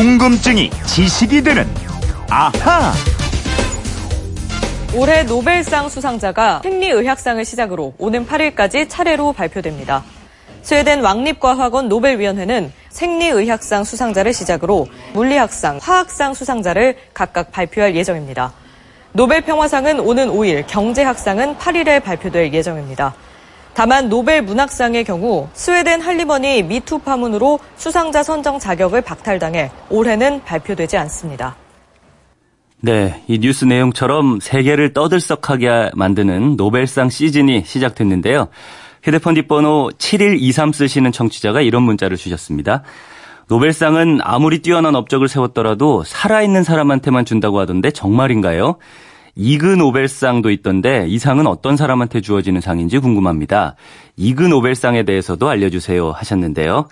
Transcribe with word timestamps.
궁금증이 0.00 0.70
지식이 0.86 1.42
되는 1.42 1.68
아하. 2.30 2.90
올해 4.94 5.24
노벨상 5.24 5.90
수상자가 5.90 6.62
생리의학상을 6.62 7.44
시작으로 7.44 7.92
오는 7.98 8.26
8일까지 8.26 8.88
차례로 8.88 9.34
발표됩니다. 9.34 10.02
스웨덴 10.62 11.02
왕립과학원 11.02 11.90
노벨위원회는 11.90 12.72
생리의학상 12.88 13.84
수상자를 13.84 14.32
시작으로 14.32 14.86
물리학상, 15.12 15.80
화학상 15.82 16.32
수상자를 16.32 16.96
각각 17.12 17.52
발표할 17.52 17.94
예정입니다. 17.94 18.54
노벨 19.12 19.42
평화상은 19.42 20.00
오는 20.00 20.30
5일, 20.30 20.64
경제학상은 20.66 21.56
8일에 21.58 22.02
발표될 22.02 22.54
예정입니다. 22.54 23.14
다만 23.80 24.10
노벨 24.10 24.42
문학상의 24.42 25.04
경우 25.04 25.48
스웨덴 25.54 26.02
할리번이 26.02 26.64
미투 26.64 26.98
파문으로 26.98 27.58
수상자 27.76 28.22
선정 28.22 28.58
자격을 28.58 29.00
박탈당해 29.00 29.70
올해는 29.88 30.44
발표되지 30.44 30.98
않습니다. 30.98 31.56
네, 32.82 33.22
이 33.26 33.38
뉴스 33.38 33.64
내용처럼 33.64 34.38
세계를 34.38 34.92
떠들썩하게 34.92 35.92
만드는 35.94 36.56
노벨상 36.56 37.08
시즌이 37.08 37.62
시작됐는데요. 37.64 38.48
휴대폰 39.02 39.32
뒷번호 39.32 39.92
7123 39.96 40.74
쓰시는 40.74 41.10
청취자가 41.10 41.62
이런 41.62 41.82
문자를 41.82 42.18
주셨습니다. 42.18 42.82
노벨상은 43.48 44.18
아무리 44.22 44.58
뛰어난 44.58 44.94
업적을 44.94 45.26
세웠더라도 45.26 46.04
살아있는 46.04 46.64
사람한테만 46.64 47.24
준다고 47.24 47.58
하던데 47.60 47.92
정말인가요? 47.92 48.76
이그 49.40 49.64
노벨상도 49.64 50.50
있던데 50.50 51.06
이 51.08 51.18
상은 51.18 51.46
어떤 51.46 51.78
사람한테 51.78 52.20
주어지는 52.20 52.60
상인지 52.60 52.98
궁금합니다. 52.98 53.74
이그 54.16 54.42
노벨상에 54.42 55.04
대해서도 55.04 55.48
알려주세요 55.48 56.10
하셨는데요. 56.10 56.88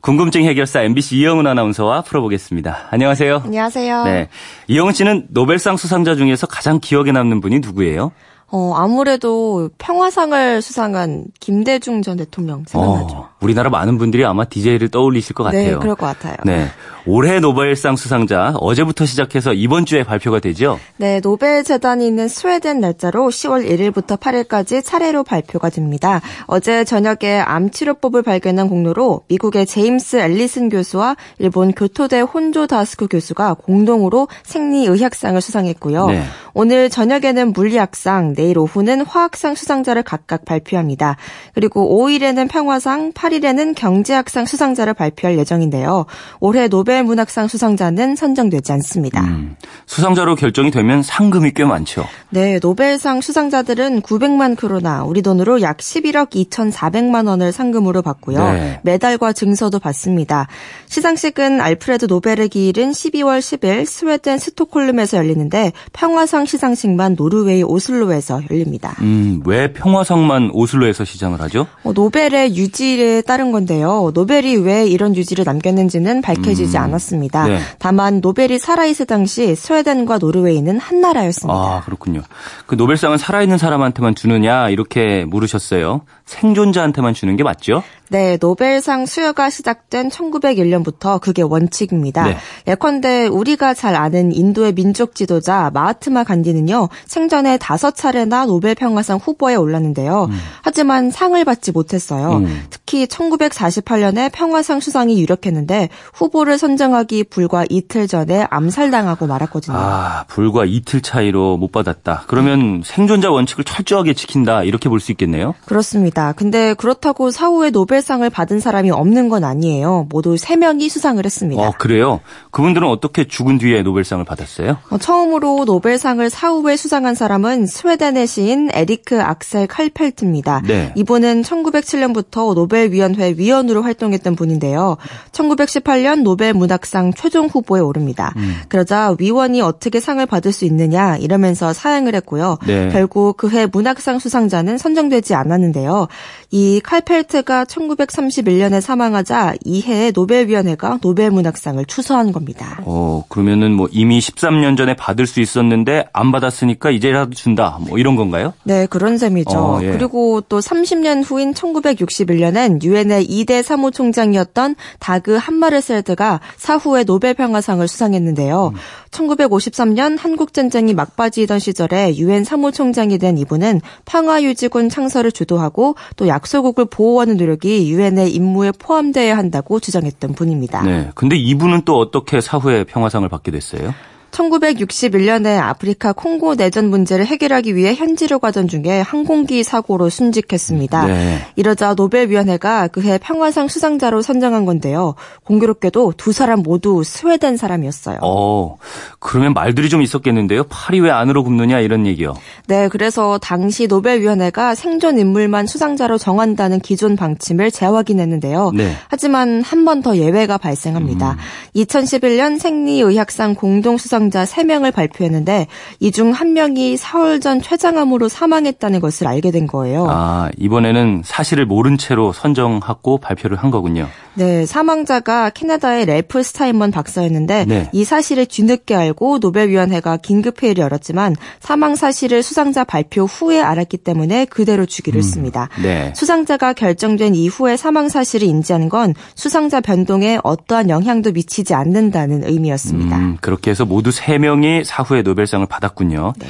궁금증 0.00 0.42
해결사 0.42 0.82
MBC 0.82 1.18
이영은 1.18 1.46
아나운서와 1.46 2.02
풀어보겠습니다. 2.02 2.88
안녕하세요. 2.90 3.42
안녕하세요. 3.44 4.04
네. 4.04 4.28
이영은 4.66 4.92
씨는 4.92 5.28
노벨상 5.30 5.76
수상자 5.76 6.16
중에서 6.16 6.48
가장 6.48 6.80
기억에 6.80 7.12
남는 7.12 7.40
분이 7.40 7.60
누구예요? 7.60 8.10
어, 8.48 8.74
아무래도 8.74 9.70
평화상을 9.78 10.62
수상한 10.62 11.26
김대중 11.38 12.02
전 12.02 12.16
대통령 12.16 12.64
생각나죠. 12.66 13.16
어, 13.16 13.30
우리나라 13.44 13.70
많은 13.70 13.98
분들이 13.98 14.24
아마 14.24 14.44
DJ를 14.44 14.88
떠올리실 14.88 15.34
것 15.34 15.44
같아요. 15.44 15.72
네, 15.72 15.76
그럴 15.76 15.94
것 15.94 16.06
같아요. 16.06 16.36
네. 16.44 16.68
올해 17.06 17.38
노벨상 17.38 17.96
수상자 17.96 18.54
어제부터 18.56 19.04
시작해서 19.04 19.52
이번 19.52 19.84
주에 19.84 20.04
발표가 20.04 20.40
되죠? 20.40 20.80
네, 20.96 21.20
노벨 21.20 21.62
재단이 21.62 22.06
있는 22.06 22.28
스웨덴 22.28 22.80
날짜로 22.80 23.26
10월 23.28 23.68
1일부터 23.68 24.18
8일까지 24.18 24.82
차례로 24.82 25.22
발표가 25.22 25.68
됩니다. 25.68 26.22
어제 26.46 26.84
저녁에 26.84 27.40
암 27.44 27.70
치료법을 27.70 28.22
발견한 28.22 28.68
공로로 28.68 29.22
미국의 29.28 29.66
제임스 29.66 30.16
앨리슨 30.16 30.70
교수와 30.70 31.16
일본 31.38 31.72
교토대 31.72 32.20
혼조 32.20 32.66
다스쿠 32.66 33.08
교수가 33.08 33.54
공동으로 33.54 34.28
생리의학상을 34.44 35.38
수상했고요. 35.40 36.06
네. 36.06 36.22
오늘 36.54 36.88
저녁에는 36.88 37.52
물리학상, 37.52 38.34
내일 38.34 38.58
오후는 38.58 39.04
화학상 39.04 39.56
수상자를 39.56 40.04
각각 40.04 40.44
발표합니다. 40.44 41.16
그리고 41.52 42.00
5일에는 42.00 42.48
평화상, 42.48 43.12
8일 43.12 43.33
에는 43.42 43.74
경제학상 43.74 44.44
수상자를 44.46 44.94
발표할 44.94 45.38
예정인데요. 45.38 46.04
올해 46.40 46.68
노벨 46.68 47.02
문학상 47.04 47.48
수상자는 47.48 48.16
선정되지 48.16 48.72
않습니다. 48.72 49.22
음, 49.22 49.56
수상자로 49.86 50.34
결정이 50.36 50.70
되면 50.70 51.02
상금이 51.02 51.52
꽤 51.54 51.64
많죠. 51.64 52.06
네, 52.30 52.58
노벨상 52.60 53.20
수상자들은 53.20 54.02
900만 54.02 54.56
크로나, 54.56 55.04
우리 55.04 55.22
돈으로 55.22 55.62
약 55.62 55.78
11억 55.78 56.30
2,400만 56.30 57.26
원을 57.26 57.52
상금으로 57.52 58.02
받고요. 58.02 58.52
네. 58.52 58.80
메달과 58.82 59.32
증서도 59.32 59.78
받습니다. 59.78 60.48
시상식은 60.86 61.60
알프레드 61.60 62.06
노벨의 62.06 62.48
기일인 62.48 62.90
12월 62.90 63.38
10일 63.40 63.86
스웨덴 63.86 64.38
스톡홀름에서 64.38 65.16
열리는데 65.16 65.72
평화상 65.92 66.46
시상식만 66.46 67.16
노르웨이 67.16 67.62
오슬로에서 67.62 68.42
열립니다. 68.50 68.96
음, 69.00 69.40
왜 69.46 69.72
평화상만 69.72 70.50
오슬로에서 70.52 71.04
시상을 71.04 71.40
하죠? 71.42 71.66
어, 71.82 71.92
노벨의 71.92 72.56
유지에 72.56 73.22
따른 73.24 73.52
건데요. 73.52 74.10
노벨이 74.14 74.56
왜 74.56 74.86
이런 74.86 75.16
유지를 75.16 75.44
남겼는지는 75.44 76.22
밝혀지지 76.22 76.76
음, 76.76 76.82
않았습니다. 76.82 77.46
네. 77.48 77.58
다만 77.78 78.20
노벨이 78.20 78.58
살아있을 78.58 79.06
당시 79.06 79.54
스웨덴과 79.54 80.18
노르웨이는 80.18 80.78
한 80.78 81.00
나라였습니다. 81.00 81.54
아, 81.54 81.82
그렇군요. 81.84 82.22
그 82.66 82.74
노벨상은 82.74 83.18
살아있는 83.18 83.58
사람한테만 83.58 84.14
주느냐 84.14 84.68
이렇게 84.70 85.24
물으셨어요. 85.24 86.02
생존자한테만 86.26 87.14
주는 87.14 87.36
게 87.36 87.42
맞죠? 87.42 87.82
네, 88.14 88.36
노벨상 88.40 89.06
수여가 89.06 89.50
시작된 89.50 90.08
1901년부터 90.08 91.20
그게 91.20 91.42
원칙입니다. 91.42 92.22
네. 92.28 92.36
예컨대 92.68 93.26
우리가 93.26 93.74
잘 93.74 93.96
아는 93.96 94.32
인도의 94.32 94.72
민족 94.72 95.16
지도자 95.16 95.72
마하트마 95.74 96.22
간디는요, 96.22 96.90
생전에 97.06 97.58
다섯 97.58 97.96
차례나 97.96 98.46
노벨 98.46 98.76
평화상 98.76 99.18
후보에 99.18 99.56
올랐는데요. 99.56 100.28
음. 100.30 100.38
하지만 100.62 101.10
상을 101.10 101.44
받지 101.44 101.72
못했어요. 101.72 102.36
음. 102.36 102.66
특히 102.70 103.06
1948년에 103.06 104.30
평화상 104.32 104.78
수상이 104.78 105.20
유력했는데 105.20 105.88
후보를 106.12 106.56
선정하기 106.56 107.24
불과 107.24 107.64
이틀 107.68 108.06
전에 108.06 108.46
암살당하고 108.48 109.26
말았거든요. 109.26 109.76
아, 109.76 110.24
불과 110.28 110.64
이틀 110.64 111.00
차이로 111.02 111.56
못 111.56 111.72
받았다. 111.72 112.22
그러면 112.28 112.82
생존자 112.84 113.32
원칙을 113.32 113.64
철저하게 113.64 114.14
지킨다 114.14 114.62
이렇게 114.62 114.88
볼 114.88 115.00
수 115.00 115.10
있겠네요. 115.10 115.56
그렇습니다. 115.64 116.30
근데 116.30 116.74
그렇다고 116.74 117.32
사후에 117.32 117.70
노벨 117.70 118.03
상을 118.04 118.28
받은 118.30 118.60
사람이 118.60 118.92
없는 118.92 119.28
건 119.28 119.42
아니에요. 119.42 120.06
모두 120.10 120.36
3명이 120.36 120.88
수상을 120.88 121.24
했습니다. 121.24 121.60
어, 121.60 121.72
그래요? 121.76 122.20
그분들은 122.52 122.86
어떻게 122.86 123.26
죽은 123.26 123.58
뒤에 123.58 123.82
노벨상을 123.82 124.24
받았어요? 124.24 124.78
어, 124.90 124.98
처음으로 124.98 125.64
노벨상을 125.64 126.28
사후에 126.30 126.76
수상한 126.76 127.16
사람은 127.16 127.66
스웨덴의 127.66 128.26
시인 128.28 128.70
에리크 128.72 129.20
악셀 129.20 129.66
칼펠트입니다. 129.66 130.62
네. 130.66 130.92
이분은 130.94 131.42
1907년부터 131.42 132.54
노벨위원회 132.54 133.34
위원으로 133.36 133.82
활동했던 133.82 134.36
분인데요. 134.36 134.96
1918년 135.32 136.22
노벨 136.22 136.52
문학상 136.52 137.12
최종 137.14 137.46
후보에 137.46 137.80
오릅니다. 137.80 138.32
음. 138.36 138.56
그러자 138.68 139.16
위원이 139.18 139.60
어떻게 139.60 140.00
상을 140.00 140.24
받을 140.26 140.52
수 140.52 140.64
있느냐 140.64 141.16
이러면서 141.16 141.72
사양을 141.72 142.14
했고요. 142.14 142.58
네. 142.66 142.90
결국 142.90 143.36
그해 143.36 143.66
문학상 143.66 144.18
수상자는 144.18 144.78
선정되지 144.78 145.34
않았는데요. 145.34 146.08
이 146.50 146.80
칼펠트가 146.82 147.64
1931년에 147.88 148.80
사망하자 148.80 149.54
이해에 149.64 150.12
노벨위원회가 150.14 150.98
노벨문학상을 151.02 151.84
추서한 151.86 152.32
겁니다. 152.32 152.80
어, 152.84 153.24
그러면은 153.28 153.72
뭐 153.72 153.88
이미 153.90 154.18
13년 154.18 154.76
전에 154.76 154.94
받을 154.94 155.26
수 155.26 155.40
있었는데 155.40 156.06
안 156.12 156.32
받았으니까 156.32 156.90
이제라도 156.90 157.32
준다. 157.34 157.78
뭐 157.80 157.98
이런 157.98 158.16
건가요? 158.16 158.52
네, 158.64 158.86
그런 158.86 159.18
셈이죠. 159.18 159.58
어, 159.58 159.82
예. 159.82 159.90
그리고 159.90 160.40
또 160.42 160.60
30년 160.60 161.22
후인 161.24 161.52
1961년엔 161.54 162.82
유엔의 162.82 163.26
2대 163.26 163.62
사무총장이었던 163.62 164.76
다그 164.98 165.36
한마르셀드가 165.36 166.40
사후에 166.56 167.04
노벨평화상을 167.04 167.86
수상했는데요. 167.86 168.72
음. 168.74 168.78
1953년 169.10 170.18
한국전쟁이 170.18 170.92
막바지이던 170.94 171.58
시절에 171.58 172.16
유엔 172.16 172.44
사무총장이 172.44 173.18
된 173.18 173.38
이분은 173.38 173.80
평화유지군 174.04 174.88
창설을 174.88 175.32
주도하고 175.32 175.94
또 176.16 176.28
약소국을 176.28 176.86
보호하는 176.86 177.36
노력이 177.36 177.73
유엔의 177.82 178.32
임무에 178.34 178.72
포함되어야 178.78 179.36
한다고 179.36 179.80
주장했던 179.80 180.34
분입니다. 180.34 180.82
네. 180.82 181.10
근데 181.14 181.36
이분은 181.36 181.82
또 181.84 181.98
어떻게 181.98 182.40
사후에 182.40 182.84
평화상을 182.84 183.28
받게 183.28 183.50
됐어요? 183.50 183.94
1961년에 184.34 185.58
아프리카 185.58 186.12
콩고 186.12 186.56
내전 186.56 186.90
문제를 186.90 187.24
해결하기 187.26 187.76
위해 187.76 187.94
현지로 187.94 188.38
가던 188.38 188.68
중에 188.68 189.00
항공기 189.00 189.62
사고로 189.62 190.10
순직했습니다. 190.10 191.06
네. 191.06 191.38
이러자 191.56 191.94
노벨위원회가 191.94 192.88
그해 192.88 193.18
평화상 193.22 193.68
수상자로 193.68 194.22
선정한 194.22 194.64
건데요. 194.64 195.14
공교롭게도 195.44 196.14
두 196.16 196.32
사람 196.32 196.60
모두 196.62 197.02
스웨덴 197.04 197.56
사람이었어요. 197.56 198.18
어, 198.22 198.76
그러면 199.20 199.54
말들이 199.54 199.88
좀 199.88 200.02
있었겠는데요. 200.02 200.64
팔이 200.64 201.00
왜 201.00 201.10
안으로 201.10 201.44
굽느냐 201.44 201.80
이런 201.80 202.06
얘기요. 202.06 202.34
네, 202.66 202.88
그래서 202.88 203.38
당시 203.38 203.86
노벨위원회가 203.86 204.74
생존 204.74 205.18
인물만 205.18 205.66
수상자로 205.66 206.18
정한다는 206.18 206.80
기존 206.80 207.16
방침을 207.16 207.70
재확인했는데요. 207.70 208.72
네. 208.74 208.92
하지만 209.08 209.62
한 209.62 209.84
번 209.84 209.94
더 210.02 210.16
예외가 210.16 210.58
발생합니다. 210.58 211.32
음. 211.32 211.36
2011년 211.76 212.58
생리의학상 212.58 213.54
공동수상 213.54 214.23
사망자 214.24 214.44
3명을 214.44 214.92
발표했는데 214.94 215.66
이 216.00 216.10
중 216.10 216.32
한 216.32 216.52
명이 216.54 216.96
사흘 216.96 217.40
전 217.40 217.60
췌장암으로 217.60 218.28
사망했다는 218.28 219.00
것을 219.00 219.26
알게 219.26 219.50
된 219.50 219.66
거예요. 219.66 220.06
아, 220.08 220.48
이번에는 220.56 221.22
사실을 221.24 221.66
모른 221.66 221.98
채로 221.98 222.32
선정하고 222.32 223.18
발표를 223.18 223.56
한 223.58 223.70
거군요. 223.70 224.08
네, 224.34 224.66
사망자가 224.66 225.50
캐나다의 225.50 226.06
래프 226.06 226.42
스타인먼 226.42 226.90
박사였는데 226.90 227.64
네. 227.66 227.88
이 227.92 228.04
사실을 228.04 228.46
뒤늦게 228.46 228.94
알고 228.94 229.38
노벨위원회가 229.38 230.16
긴급 230.18 230.62
회의를 230.62 230.82
열었지만 230.82 231.36
사망 231.60 231.94
사실을 231.94 232.42
수상자 232.42 232.84
발표 232.84 233.24
후에 233.24 233.60
알았기 233.60 233.98
때문에 233.98 234.44
그대로 234.46 234.86
주기로 234.86 235.16
음, 235.16 235.18
했습니다. 235.18 235.68
네. 235.82 236.12
수상자가 236.16 236.72
결정된 236.72 237.34
이후에 237.34 237.76
사망 237.76 238.08
사실을 238.08 238.48
인지하는 238.48 238.88
건 238.88 239.14
수상자 239.34 239.80
변동에 239.80 240.38
어떠한 240.42 240.90
영향도 240.90 241.32
미치지 241.32 241.74
않는다는 241.74 242.44
의미였습니다. 242.44 243.16
음, 243.16 243.36
그렇게 243.40 243.70
해서 243.70 243.84
모두 243.84 244.10
3명이 244.10 244.84
사후에 244.84 245.22
노벨상을 245.22 245.66
받았군요. 245.66 246.34
네. 246.38 246.46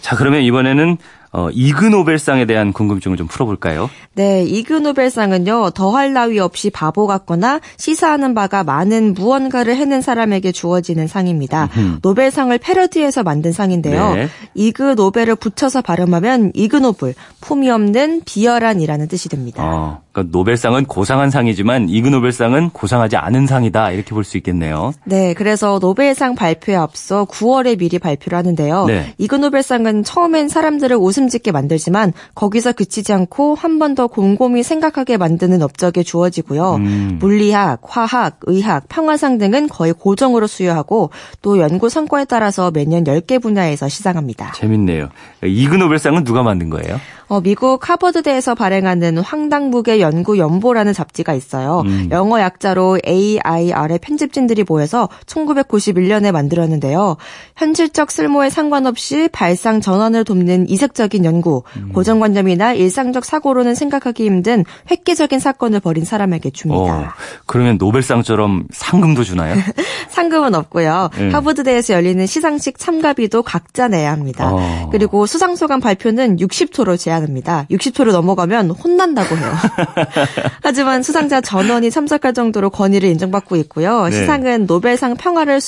자, 0.00 0.14
그러면 0.14 0.42
이번에는 0.42 0.98
어, 1.32 1.48
이그노벨상에 1.50 2.46
대한 2.46 2.72
궁금증을 2.72 3.16
좀 3.16 3.26
풀어볼까요? 3.26 3.90
네, 4.14 4.44
이그노벨상은요, 4.44 5.70
더할 5.70 6.12
나위 6.12 6.38
없이 6.38 6.70
바보 6.70 7.06
같거나 7.06 7.60
시사하는 7.76 8.34
바가 8.34 8.64
많은 8.64 9.14
무언가를 9.14 9.76
해낸 9.76 10.00
사람에게 10.00 10.52
주어지는 10.52 11.06
상입니다. 11.06 11.68
음흠. 11.76 11.98
노벨상을 12.02 12.56
패러디해서 12.58 13.22
만든 13.22 13.52
상인데요. 13.52 14.14
네. 14.14 14.28
이그노벨을 14.54 15.36
붙여서 15.36 15.82
발음하면 15.82 16.52
이그노블, 16.54 17.14
품이 17.40 17.70
없는 17.70 18.22
비열한이라는 18.24 19.08
뜻이 19.08 19.28
됩니다. 19.28 19.62
어, 19.64 20.02
그러니까 20.16 20.36
노벨상은 20.36 20.86
고상한 20.86 21.30
상이지만 21.30 21.90
이그 21.90 22.08
노벨상은 22.08 22.70
고상하지 22.70 23.16
않은 23.16 23.46
상이다 23.46 23.90
이렇게 23.90 24.10
볼 24.14 24.24
수 24.24 24.36
있겠네요. 24.38 24.92
네, 25.04 25.34
그래서 25.34 25.78
노벨상 25.78 26.34
발표에 26.34 26.74
앞서 26.74 27.26
9월에 27.26 27.78
미리 27.78 27.98
발표를 28.00 28.36
하는데요. 28.38 28.86
네. 28.86 29.14
이그 29.18 29.36
노벨상은 29.36 30.02
처음엔 30.02 30.48
사람들을 30.48 30.96
웃음 30.96 31.26
책임짓게 31.28 31.52
만들지만 31.52 32.12
거기서 32.34 32.72
그치지 32.72 33.12
않고 33.12 33.54
한 33.54 33.76
번 33.78 33.94
더 33.94 34.06
곰곰이 34.08 34.62
생각하게 34.62 35.16
만드는 35.16 35.62
업적에 35.62 36.02
주어지고요. 36.02 36.74
음. 36.76 37.18
물리학, 37.20 37.80
화학, 37.82 38.40
의학, 38.42 38.88
평화상 38.88 39.38
등은 39.38 39.68
거의 39.68 39.92
고정으로 39.92 40.46
수여하고 40.46 41.10
또 41.40 41.58
연구 41.60 41.88
성과에 41.88 42.24
따라서 42.24 42.70
매년 42.70 43.04
10개 43.04 43.40
분야에서 43.40 43.88
시상합니다. 43.88 44.52
재밌네요. 44.52 45.08
이그 45.44 45.76
노벨상은 45.76 46.24
누가 46.24 46.42
만든 46.42 46.68
거예요? 46.70 46.98
어, 47.28 47.40
미국 47.40 47.88
하버드대에서 47.88 48.54
발행하는 48.54 49.18
황당무계 49.18 50.00
연구 50.06 50.38
연보라는 50.38 50.92
잡지가 50.92 51.34
있어요. 51.34 51.82
음. 51.84 52.08
영어 52.10 52.40
약자로 52.40 52.98
AIR의 53.06 53.98
편집진들이 54.00 54.64
모여서 54.66 55.08
1991년에 55.26 56.32
만들었는데요. 56.32 57.16
현실적 57.56 58.10
쓸모에 58.10 58.48
상관없이 58.50 59.28
발상 59.32 59.80
전환을 59.80 60.24
돕는 60.24 60.68
이색적인 60.68 61.24
연구, 61.24 61.62
음. 61.76 61.92
고정관념이나 61.92 62.74
일상적 62.74 63.24
사고로는 63.24 63.74
생각하기 63.74 64.24
힘든 64.24 64.64
획기적인 64.90 65.38
사건을 65.38 65.80
벌인 65.80 66.04
사람에게 66.04 66.50
줍니다. 66.50 66.98
어, 66.98 67.08
그러면 67.46 67.76
노벨상처럼 67.78 68.64
상금도 68.70 69.24
주나요? 69.24 69.56
상금은 70.08 70.54
없고요. 70.54 71.10
네. 71.18 71.30
하버드대에서 71.30 71.94
열리는 71.94 72.24
시상식 72.24 72.78
참가비도 72.78 73.42
각자 73.42 73.88
내야 73.88 74.12
합니다. 74.12 74.50
어. 74.52 74.88
그리고 74.92 75.26
수상소감 75.26 75.80
발표는 75.80 76.36
60초로 76.36 76.98
제한 76.98 77.16
제한합니다. 77.16 77.66
60초를 77.70 78.12
넘어가면 78.12 78.70
혼난다고 78.70 79.36
해요. 79.36 79.52
하지만 80.62 81.02
수상자 81.02 81.40
전원이 81.40 81.90
참석할 81.90 82.34
정도로 82.34 82.70
권위를 82.70 83.08
인정받고 83.10 83.56
있고요. 83.56 84.04
네. 84.04 84.12
시상은 84.12 84.66
노벨상 84.66 85.16
평화를 85.16 85.60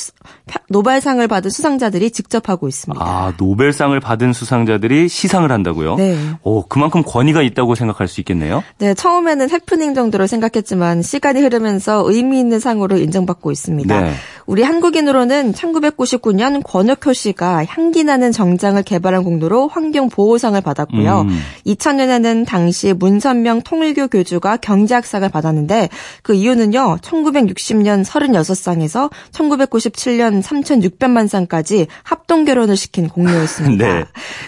노벨상을 0.68 1.26
받은 1.26 1.50
수상자들이 1.50 2.10
직접 2.10 2.48
하고 2.48 2.68
있습니다. 2.68 3.04
아, 3.04 3.32
노벨상을 3.38 3.98
받은 4.00 4.32
수상자들이 4.32 5.08
시상을 5.08 5.50
한다고요? 5.50 5.96
네. 5.96 6.16
오, 6.42 6.66
그만큼 6.66 7.02
권위가 7.04 7.42
있다고 7.42 7.74
생각할 7.74 8.08
수 8.08 8.20
있겠네요. 8.20 8.62
네, 8.78 8.94
처음에는 8.94 9.50
해프닝 9.50 9.94
정도로 9.94 10.26
생각했지만 10.26 11.02
시간이 11.02 11.40
흐르면서 11.40 12.04
의미 12.06 12.40
있는 12.40 12.60
상으로 12.60 12.98
인정받고 12.98 13.50
있습니다. 13.50 14.00
네. 14.00 14.14
우리 14.48 14.62
한국인으로는 14.62 15.52
1999년 15.52 16.62
권혁효 16.64 17.12
씨가 17.12 17.66
향기 17.66 18.02
나는 18.02 18.32
정장을 18.32 18.82
개발한 18.82 19.22
공로로 19.22 19.68
환경보호상을 19.68 20.58
받았고요. 20.62 21.20
음. 21.28 21.40
2000년에는 21.66 22.46
당시 22.46 22.94
문선명 22.94 23.60
통일교 23.60 24.08
교주가 24.08 24.56
경제학상을 24.56 25.28
받았는데 25.28 25.90
그 26.22 26.32
이유는요. 26.32 26.96
1960년 27.02 28.02
36쌍에서 28.06 29.10
1997년 29.32 30.42
3,600만 30.42 31.28
쌍까지 31.28 31.86
합동 32.02 32.46
결혼을 32.46 32.74
시킨 32.78 33.10
공로였습니다. 33.10 33.84
네. 34.00 34.04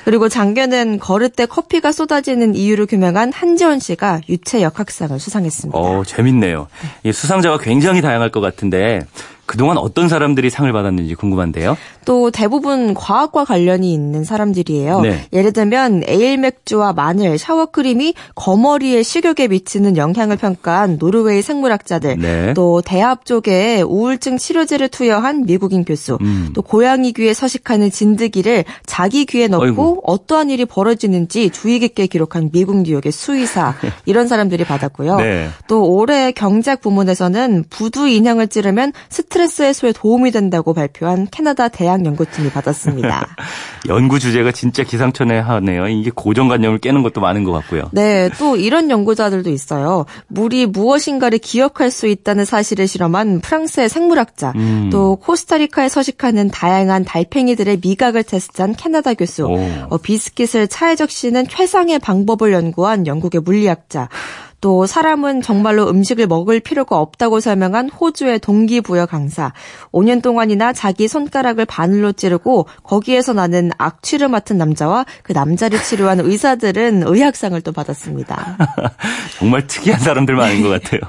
그리고 0.07 0.31
작년엔 0.31 0.99
걸을 0.99 1.29
때 1.29 1.45
커피가 1.45 1.93
쏟아지는 1.93 2.55
이유를 2.55 2.87
규명한 2.87 3.35
한지원 3.35 3.79
씨가 3.81 4.23
유체 4.31 4.63
역학상을 4.63 5.21
수상했습니다. 5.21 5.79
어, 5.79 6.05
재밌네요. 6.07 6.69
이 7.05 7.13
수상자가 7.13 7.59
굉장히 7.59 8.01
다양할 8.01 8.31
것 8.31 8.41
같은데 8.41 9.01
그동안 9.51 9.79
어떤 9.79 10.09
사람들이 10.09 10.49
상을 10.49 10.73
받았는지 10.73 11.17
궁금한데요. 11.17 11.77
또 12.05 12.31
대부분 12.31 12.95
과학과 12.95 13.45
관련이 13.45 13.93
있는 13.93 14.23
사람들이에요. 14.23 15.01
네. 15.01 15.27
예를 15.33 15.53
들면 15.53 16.05
에일 16.07 16.39
맥주와 16.39 16.93
마늘, 16.93 17.37
사워크림이 17.37 18.15
거머리의 18.37 19.03
식욕에 19.03 19.49
미치는 19.49 19.97
영향을 19.97 20.37
평가한 20.37 20.99
노르웨이 21.01 21.43
생물학자들, 21.43 22.17
네. 22.19 22.55
또 22.55 22.81
대합조개에 22.81 23.83
우울증 23.83 24.39
치료제를 24.39 24.87
투여한 24.87 25.47
미국인 25.47 25.85
교수, 25.85 26.17
음. 26.21 26.51
또 26.55 26.63
고양이 26.63 27.13
귀에 27.13 27.35
서식하는 27.35 27.91
진드기를 27.91 28.65
자기 28.87 29.25
귀에 29.25 29.49
넣고 29.49 29.65
어이구. 29.65 30.03
어떠한 30.05 30.51
일이 30.51 30.65
벌어지는지 30.65 31.51
주의 31.51 31.81
깊게 31.81 32.07
기록한 32.07 32.51
미국 32.53 32.83
뉴욕의 32.83 33.11
수의사 33.11 33.75
이런 34.07 34.29
사람들이 34.29 34.63
받았고요. 34.63 35.17
네. 35.17 35.49
또 35.67 35.91
올해 35.93 36.31
경제학 36.31 36.81
부문에서는 36.81 37.65
부두 37.69 38.07
인형을 38.07 38.47
찌르면 38.47 38.93
스트레스 39.09 39.40
스트레스 39.41 39.63
해소에 39.63 39.93
도움이 39.93 40.31
된다고 40.33 40.75
발표한 40.75 41.27
캐나다 41.31 41.69
대학 41.69 42.05
연구팀이 42.05 42.51
받았습니다. 42.51 43.27
연구 43.89 44.19
주제가 44.19 44.53
진짜 44.53 44.83
기상천외 44.83 45.39
하네요. 45.39 45.89
이게 45.89 46.11
고정관념을 46.15 46.79
깨는 46.79 47.03
것도 47.03 47.21
많은 47.21 47.45
것 47.45 47.53
같고요. 47.53 47.89
네, 47.93 48.29
또 48.39 48.57
이런 48.57 48.91
연구자들도 48.91 49.49
있어요. 49.51 50.05
물이 50.29 50.67
무엇인가를 50.67 51.39
기억할 51.39 51.91
수 51.91 52.07
있다는 52.07 52.45
사실을 52.45 52.87
실험한 52.87 53.41
프랑스의 53.41 53.89
생물학자, 53.89 54.53
음. 54.57 54.91
또 54.93 55.17
코스타리카에 55.17 55.89
서식하는 55.89 56.49
다양한 56.49 57.05
달팽이들의 57.05 57.81
미각을 57.83 58.23
테스트한 58.25 58.75
캐나다 58.75 59.15
교수, 59.15 59.47
어, 59.47 59.99
비스킷을 59.99 60.69
차에 60.69 60.97
적시는 60.97 61.49
최상의 61.49 61.99
방법을 61.99 62.53
연구한 62.53 63.07
영국의 63.07 63.41
물리학자, 63.41 64.09
또 64.61 64.87
사람은 64.87 65.43
정말로 65.43 65.89
음식을 65.89 66.27
먹을 66.27 66.61
필요가 66.61 66.99
없다고 66.99 67.41
설명한 67.41 67.89
호주의 67.91 68.39
동기부여 68.39 69.07
강사. 69.07 69.53
5년 69.93 70.23
동안이나 70.23 70.73
자기 70.73 71.09
손가락을 71.09 71.65
바늘로 71.65 72.13
찌르고 72.13 72.67
거기에서 72.83 73.33
나는 73.33 73.71
악취를 73.79 74.29
맡은 74.29 74.59
남자와 74.59 75.07
그 75.23 75.33
남자를 75.33 75.83
치료한 75.83 76.21
의사들은 76.25 77.05
의학상을 77.07 77.61
또 77.63 77.73
받았습니다. 77.73 78.59
정말 79.39 79.67
특이한 79.67 80.01
사람들 80.01 80.35
많은 80.35 80.63
것 80.63 80.69
같아요. 80.69 81.01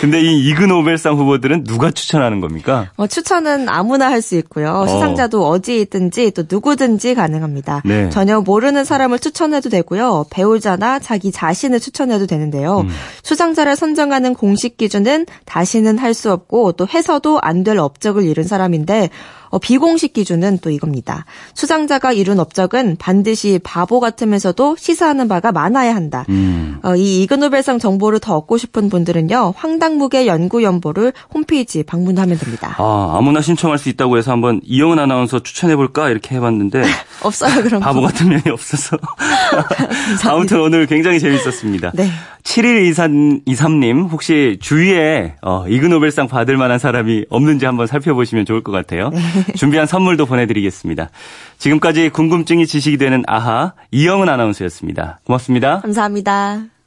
근데 0.00 0.22
이 0.22 0.48
이그 0.48 0.64
노벨상 0.64 1.16
후보들은 1.16 1.64
누가 1.64 1.90
추천하는 1.90 2.40
겁니까? 2.40 2.90
어, 2.96 3.06
추천은 3.06 3.68
아무나 3.68 4.10
할 4.10 4.20
수 4.20 4.36
있고요. 4.36 4.70
어. 4.70 4.86
수상자도 4.86 5.46
어디에 5.48 5.78
있든지 5.78 6.32
또 6.32 6.44
누구든지 6.48 7.14
가능합니다. 7.14 7.80
네. 7.86 8.10
전혀 8.10 8.40
모르는 8.40 8.84
사람을 8.84 9.18
추천해도 9.18 9.70
되고요. 9.70 10.26
배우자나 10.30 10.98
자기 10.98 11.32
자신을 11.32 11.80
추천해도 11.80 12.26
되 12.26 12.36
는데요. 12.82 12.94
음. 12.96 13.00
수상자를 13.22 13.76
선정하는 13.76 14.34
공식 14.34 14.76
기준은 14.76 15.26
다시는 15.44 15.98
할 15.98 16.10
수 16.14 16.32
없고 16.32 16.72
또 16.72 16.86
해서도 16.88 17.38
안 17.40 17.60
될 17.64 17.78
업적을 17.78 18.24
이룬 18.24 18.44
사람인데 18.44 19.10
어, 19.50 19.58
비공식 19.58 20.12
기준은 20.12 20.58
또 20.62 20.70
이겁니다. 20.70 21.24
수상자가 21.54 22.12
이룬 22.12 22.38
업적은 22.40 22.96
반드시 22.98 23.58
바보 23.62 23.98
같으면서도 24.00 24.76
시사하는 24.78 25.26
바가 25.28 25.50
많아야 25.52 25.94
한다. 25.94 26.24
음. 26.28 26.78
어, 26.82 26.94
이 26.96 27.22
이그노벨상 27.22 27.78
정보를 27.78 28.18
더 28.20 28.36
얻고 28.36 28.56
싶은 28.58 28.88
분들은요. 28.88 29.54
황당무계 29.56 30.26
연구연보를 30.26 31.12
홈페이지 31.34 31.82
방문하면 31.82 32.38
됩니다. 32.38 32.76
아, 32.78 33.14
아무나 33.18 33.40
신청할 33.42 33.78
수 33.78 33.88
있다고 33.88 34.16
해서 34.18 34.30
한번 34.32 34.60
이영은 34.64 34.98
아나운서 34.98 35.40
추천해볼까 35.40 36.10
이렇게 36.10 36.36
해봤는데 36.36 36.82
없어요 37.22 37.62
그럼 37.62 37.80
바보 37.80 38.00
같은 38.00 38.28
면이 38.28 38.42
없어서 38.50 38.98
아무튼 40.28 40.60
오늘 40.60 40.86
굉장히 40.86 41.20
재밌었습니다. 41.20 41.92
네. 41.94 42.08
7123님 42.42 44.10
혹시 44.10 44.58
주위에 44.60 45.34
어, 45.42 45.66
이그노벨상 45.68 46.28
받을 46.28 46.56
만한 46.56 46.78
사람이 46.78 47.26
없는지 47.28 47.66
한번 47.66 47.86
살펴보시면 47.86 48.44
좋을 48.46 48.62
것 48.62 48.72
같아요. 48.72 49.10
네. 49.10 49.20
준비한 49.56 49.86
선물도 49.86 50.26
보내드리겠습니다. 50.26 51.10
지금까지 51.58 52.08
궁금증이 52.10 52.66
지식이 52.66 52.96
되는 52.96 53.22
아하 53.26 53.74
이영은 53.90 54.28
아나운서였습니다. 54.28 55.20
고맙습니다. 55.24 55.80
감사합니다. 55.80 56.79